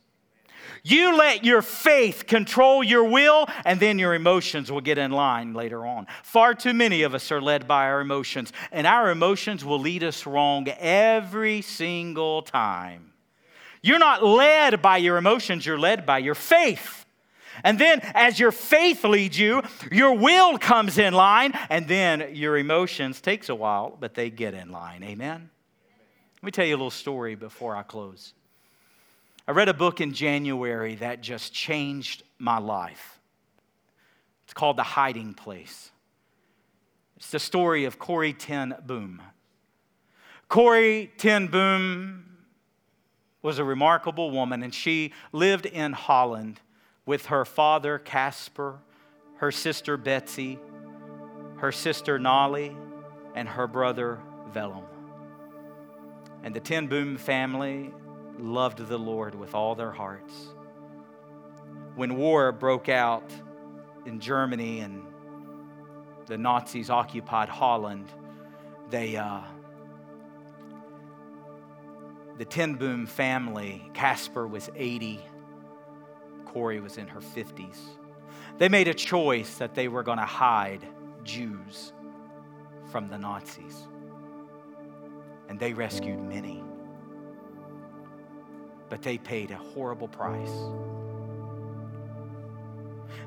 [0.84, 5.54] You let your faith control your will, and then your emotions will get in line
[5.54, 6.06] later on.
[6.22, 10.04] Far too many of us are led by our emotions, and our emotions will lead
[10.04, 13.12] us wrong every single time.
[13.82, 17.04] You're not led by your emotions, you're led by your faith.
[17.64, 22.56] And then, as your faith leads you, your will comes in line, and then your
[22.56, 25.02] emotions takes a while, but they get in line.
[25.02, 25.50] Amen.
[26.42, 28.34] Let me tell you a little story before I close.
[29.46, 33.20] I read a book in January that just changed my life.
[34.42, 35.92] It's called The Hiding Place.
[37.16, 39.22] It's the story of Corrie ten Boom.
[40.48, 42.24] Corrie ten Boom
[43.40, 46.60] was a remarkable woman, and she lived in Holland
[47.06, 48.80] with her father, Casper,
[49.36, 50.58] her sister, Betsy,
[51.58, 52.76] her sister, Nolly,
[53.36, 54.18] and her brother,
[54.52, 54.86] Willem.
[56.42, 57.92] And the Ten Boom family
[58.38, 60.48] loved the Lord with all their hearts.
[61.94, 63.30] When war broke out
[64.06, 65.02] in Germany and
[66.26, 68.08] the Nazis occupied Holland,
[68.90, 69.42] they uh,
[72.38, 75.20] the Ten Boom family, Casper was 80,
[76.46, 77.78] Corrie was in her 50s.
[78.58, 80.86] They made a choice that they were going to hide
[81.24, 81.92] Jews
[82.90, 83.86] from the Nazis.
[85.52, 86.64] And they rescued many.
[88.88, 90.50] But they paid a horrible price.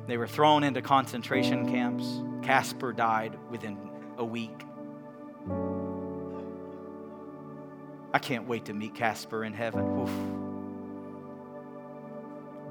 [0.08, 2.24] They were thrown into concentration camps.
[2.42, 3.78] Casper died within
[4.18, 4.60] a week.
[8.12, 9.86] I can't wait to meet Casper in heaven.
[10.00, 10.10] Oof.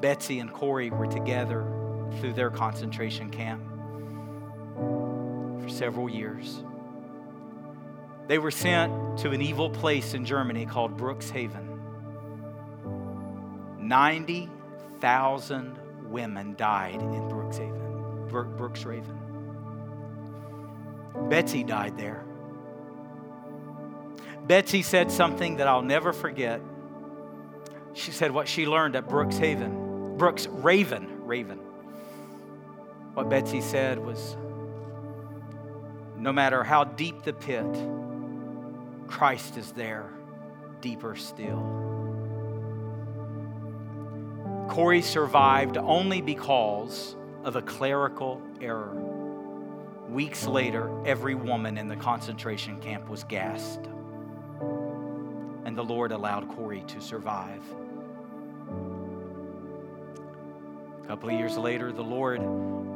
[0.01, 1.65] Betsy and Corrie were together
[2.19, 3.63] through their concentration camp
[5.63, 6.65] for several years.
[8.27, 11.79] They were sent to an evil place in Germany called Brookshaven.
[13.79, 15.79] 90,000
[16.11, 18.31] women died in Brookshaven.
[18.31, 19.19] Brookshaven.
[21.29, 22.25] Betsy died there.
[24.47, 26.61] Betsy said something that I'll never forget.
[27.93, 31.59] She said what she learned at Brooks Haven, Brooks Raven, Raven.
[33.15, 34.37] What Betsy said was
[36.17, 37.67] no matter how deep the pit,
[39.07, 40.11] Christ is there,
[40.81, 41.63] deeper still.
[44.69, 48.95] Corrie survived only because of a clerical error.
[50.09, 53.89] Weeks later, every woman in the concentration camp was gassed
[55.65, 57.63] and the Lord allowed Corrie to survive.
[61.03, 62.41] A couple of years later, the Lord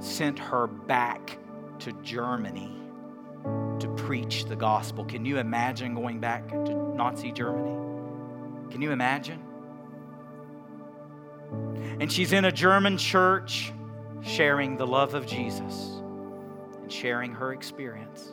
[0.01, 1.39] sent her back
[1.81, 2.77] to Germany
[4.09, 5.05] preach the gospel.
[5.05, 7.77] Can you imagine going back to Nazi Germany?
[8.71, 9.39] Can you imagine?
[12.01, 13.71] And she's in a German church
[14.23, 16.01] sharing the love of Jesus
[16.81, 18.31] and sharing her experience.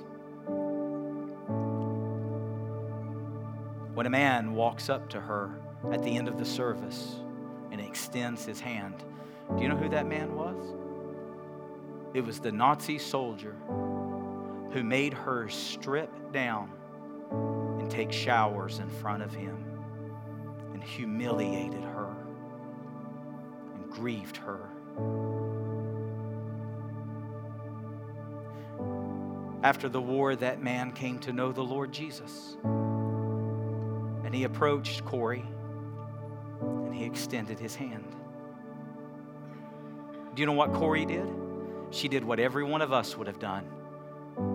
[3.95, 5.49] when a man walks up to her
[5.91, 7.15] at the end of the service
[7.71, 9.03] and extends his hand.
[9.55, 10.73] Do you know who that man was?
[12.13, 13.55] It was the Nazi soldier
[14.75, 16.69] who made her strip down
[17.79, 19.55] and take showers in front of him
[20.73, 22.13] and humiliated her
[23.73, 24.69] and grieved her.
[29.63, 32.57] After the war, that man came to know the Lord Jesus.
[34.25, 35.45] And he approached Corrie
[36.59, 38.13] and he extended his hand.
[40.33, 41.29] Do you know what Corrie did?
[41.91, 43.71] She did what every one of us would have done.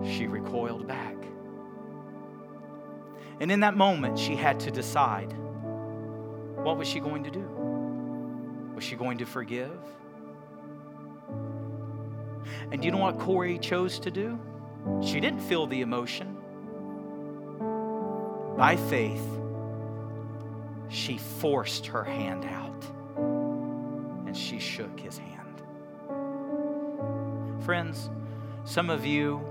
[0.03, 1.15] She recoiled back.
[3.39, 5.33] And in that moment, she had to decide
[6.55, 7.47] what was she going to do?
[8.75, 9.79] Was she going to forgive?
[12.71, 14.39] And do you know what Corrie chose to do?
[15.01, 16.37] She didn't feel the emotion.
[18.57, 19.25] By faith,
[20.89, 22.85] she forced her hand out
[24.27, 25.63] and she shook his hand.
[27.63, 28.09] Friends,
[28.65, 29.41] some of you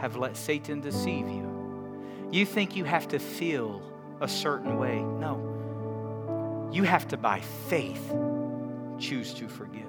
[0.00, 2.28] have let Satan deceive you.
[2.32, 3.82] You think you have to feel
[4.20, 5.00] a certain way.
[5.00, 6.68] No.
[6.72, 8.14] You have to, by faith,
[8.98, 9.84] choose to forgive.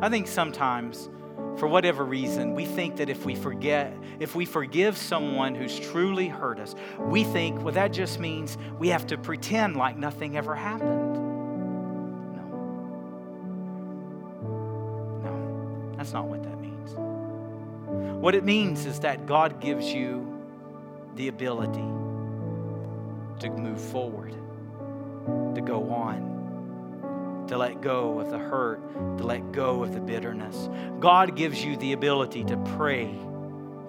[0.00, 1.08] I think sometimes,
[1.56, 6.26] for whatever reason, we think that if we forget, if we forgive someone who's truly
[6.26, 10.54] hurt us, we think, well, that just means we have to pretend like nothing ever
[10.54, 11.14] happened.
[12.34, 12.42] No.
[15.22, 16.53] No, that's not what that.
[18.24, 20.26] What it means is that God gives you
[21.14, 21.84] the ability
[23.40, 24.34] to move forward,
[25.54, 28.80] to go on, to let go of the hurt,
[29.18, 30.70] to let go of the bitterness.
[31.00, 33.14] God gives you the ability to pray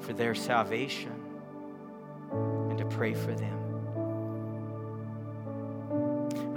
[0.01, 1.13] for their salvation
[2.29, 3.57] and to pray for them.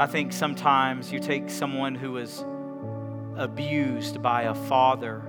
[0.01, 2.45] I think sometimes you take someone who is
[3.37, 5.23] abused by a father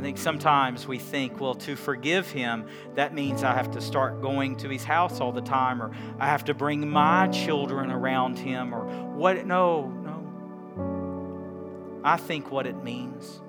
[0.00, 4.22] I think sometimes we think, well, to forgive him, that means I have to start
[4.22, 8.38] going to his house all the time, or I have to bring my children around
[8.38, 9.44] him, or what?
[9.44, 12.00] No, no.
[12.02, 13.42] I think what it means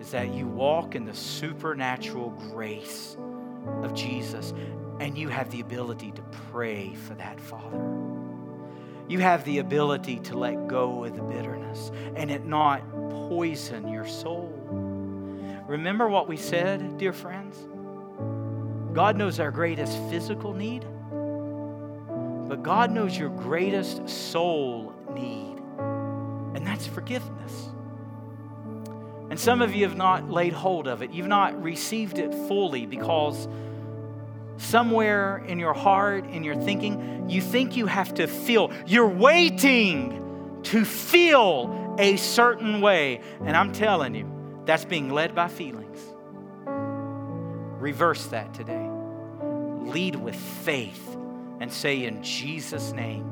[0.00, 3.16] is that you walk in the supernatural grace
[3.84, 4.52] of Jesus
[4.98, 7.80] and you have the ability to pray for that Father.
[9.06, 12.82] You have the ability to let go of the bitterness and it not
[13.28, 14.52] poison your soul.
[15.70, 17.56] Remember what we said, dear friends?
[18.92, 20.80] God knows our greatest physical need,
[22.48, 25.62] but God knows your greatest soul need,
[26.56, 27.68] and that's forgiveness.
[29.30, 31.12] And some of you have not laid hold of it.
[31.12, 33.46] You've not received it fully because
[34.56, 38.72] somewhere in your heart, in your thinking, you think you have to feel.
[38.88, 43.20] You're waiting to feel a certain way.
[43.44, 45.98] And I'm telling you, that's being led by feelings.
[47.80, 48.88] Reverse that today.
[49.80, 51.16] Lead with faith
[51.60, 53.24] and say, In Jesus' name,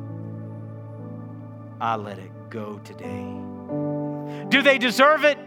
[1.80, 3.26] I let it go today.
[4.48, 5.38] Do they deserve it?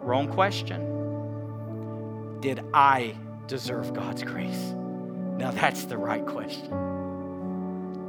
[0.00, 2.38] Wrong question.
[2.40, 4.74] Did I deserve God's grace?
[5.38, 6.72] Now that's the right question.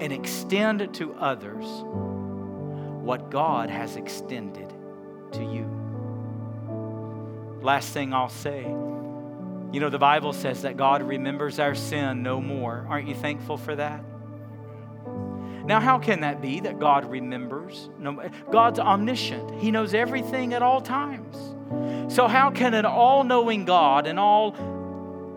[0.01, 1.65] And extend to others
[3.03, 4.71] what God has extended
[5.31, 5.78] to you.
[7.61, 8.61] Last thing I'll say.
[9.71, 12.85] You know, the Bible says that God remembers our sin no more.
[12.89, 14.03] Aren't you thankful for that?
[15.65, 17.89] Now, how can that be that God remembers?
[17.99, 21.35] No, God's omniscient, He knows everything at all times.
[22.11, 24.55] So, how can an all knowing God, an all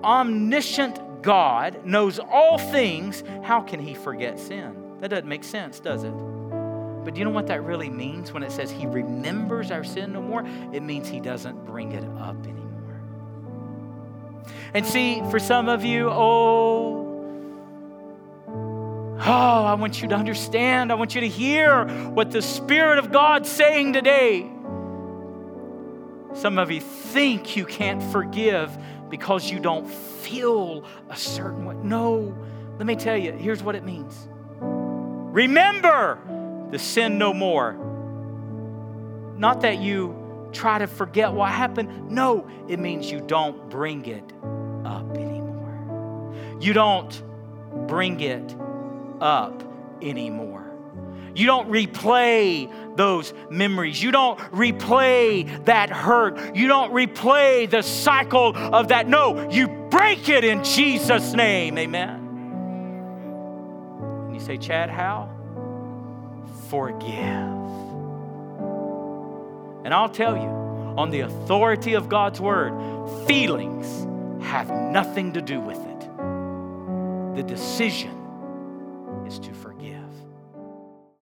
[0.02, 4.74] omniscient God, knows all things, how can He forget sin?
[5.00, 6.14] That doesn't make sense, does it?
[7.05, 10.12] But do you know what that really means when it says he remembers our sin
[10.12, 10.44] no more?
[10.72, 13.00] It means he doesn't bring it up anymore.
[14.74, 17.09] And see, for some of you, oh,
[19.18, 23.12] oh, I want you to understand, I want you to hear what the Spirit of
[23.12, 24.50] God's saying today.
[26.34, 28.76] Some of you think you can't forgive
[29.11, 31.74] because you don't feel a certain way.
[31.82, 32.34] No,
[32.78, 34.28] let me tell you, here's what it means.
[34.61, 36.18] Remember,
[36.72, 37.74] the sin no more.
[39.36, 42.10] Not that you try to forget what happened.
[42.10, 44.24] No, it means you don't bring it
[44.84, 46.56] up anymore.
[46.60, 47.22] You don't
[47.86, 48.56] bring it
[49.20, 49.62] up
[50.00, 50.70] anymore.
[51.34, 54.02] You don't replay those memories.
[54.02, 56.54] You don't replay that hurt.
[56.54, 59.08] You don't replay the cycle of that.
[59.08, 61.78] No, you break it in Jesus' name.
[61.78, 62.20] Amen.
[64.26, 65.32] And you say, Chad, how?
[66.72, 67.12] Forgive.
[69.84, 70.48] And I'll tell you,
[70.96, 72.72] on the authority of God's word,
[73.26, 74.06] feelings
[74.42, 76.00] have nothing to do with it.
[77.36, 78.16] The decision
[79.26, 79.61] is to.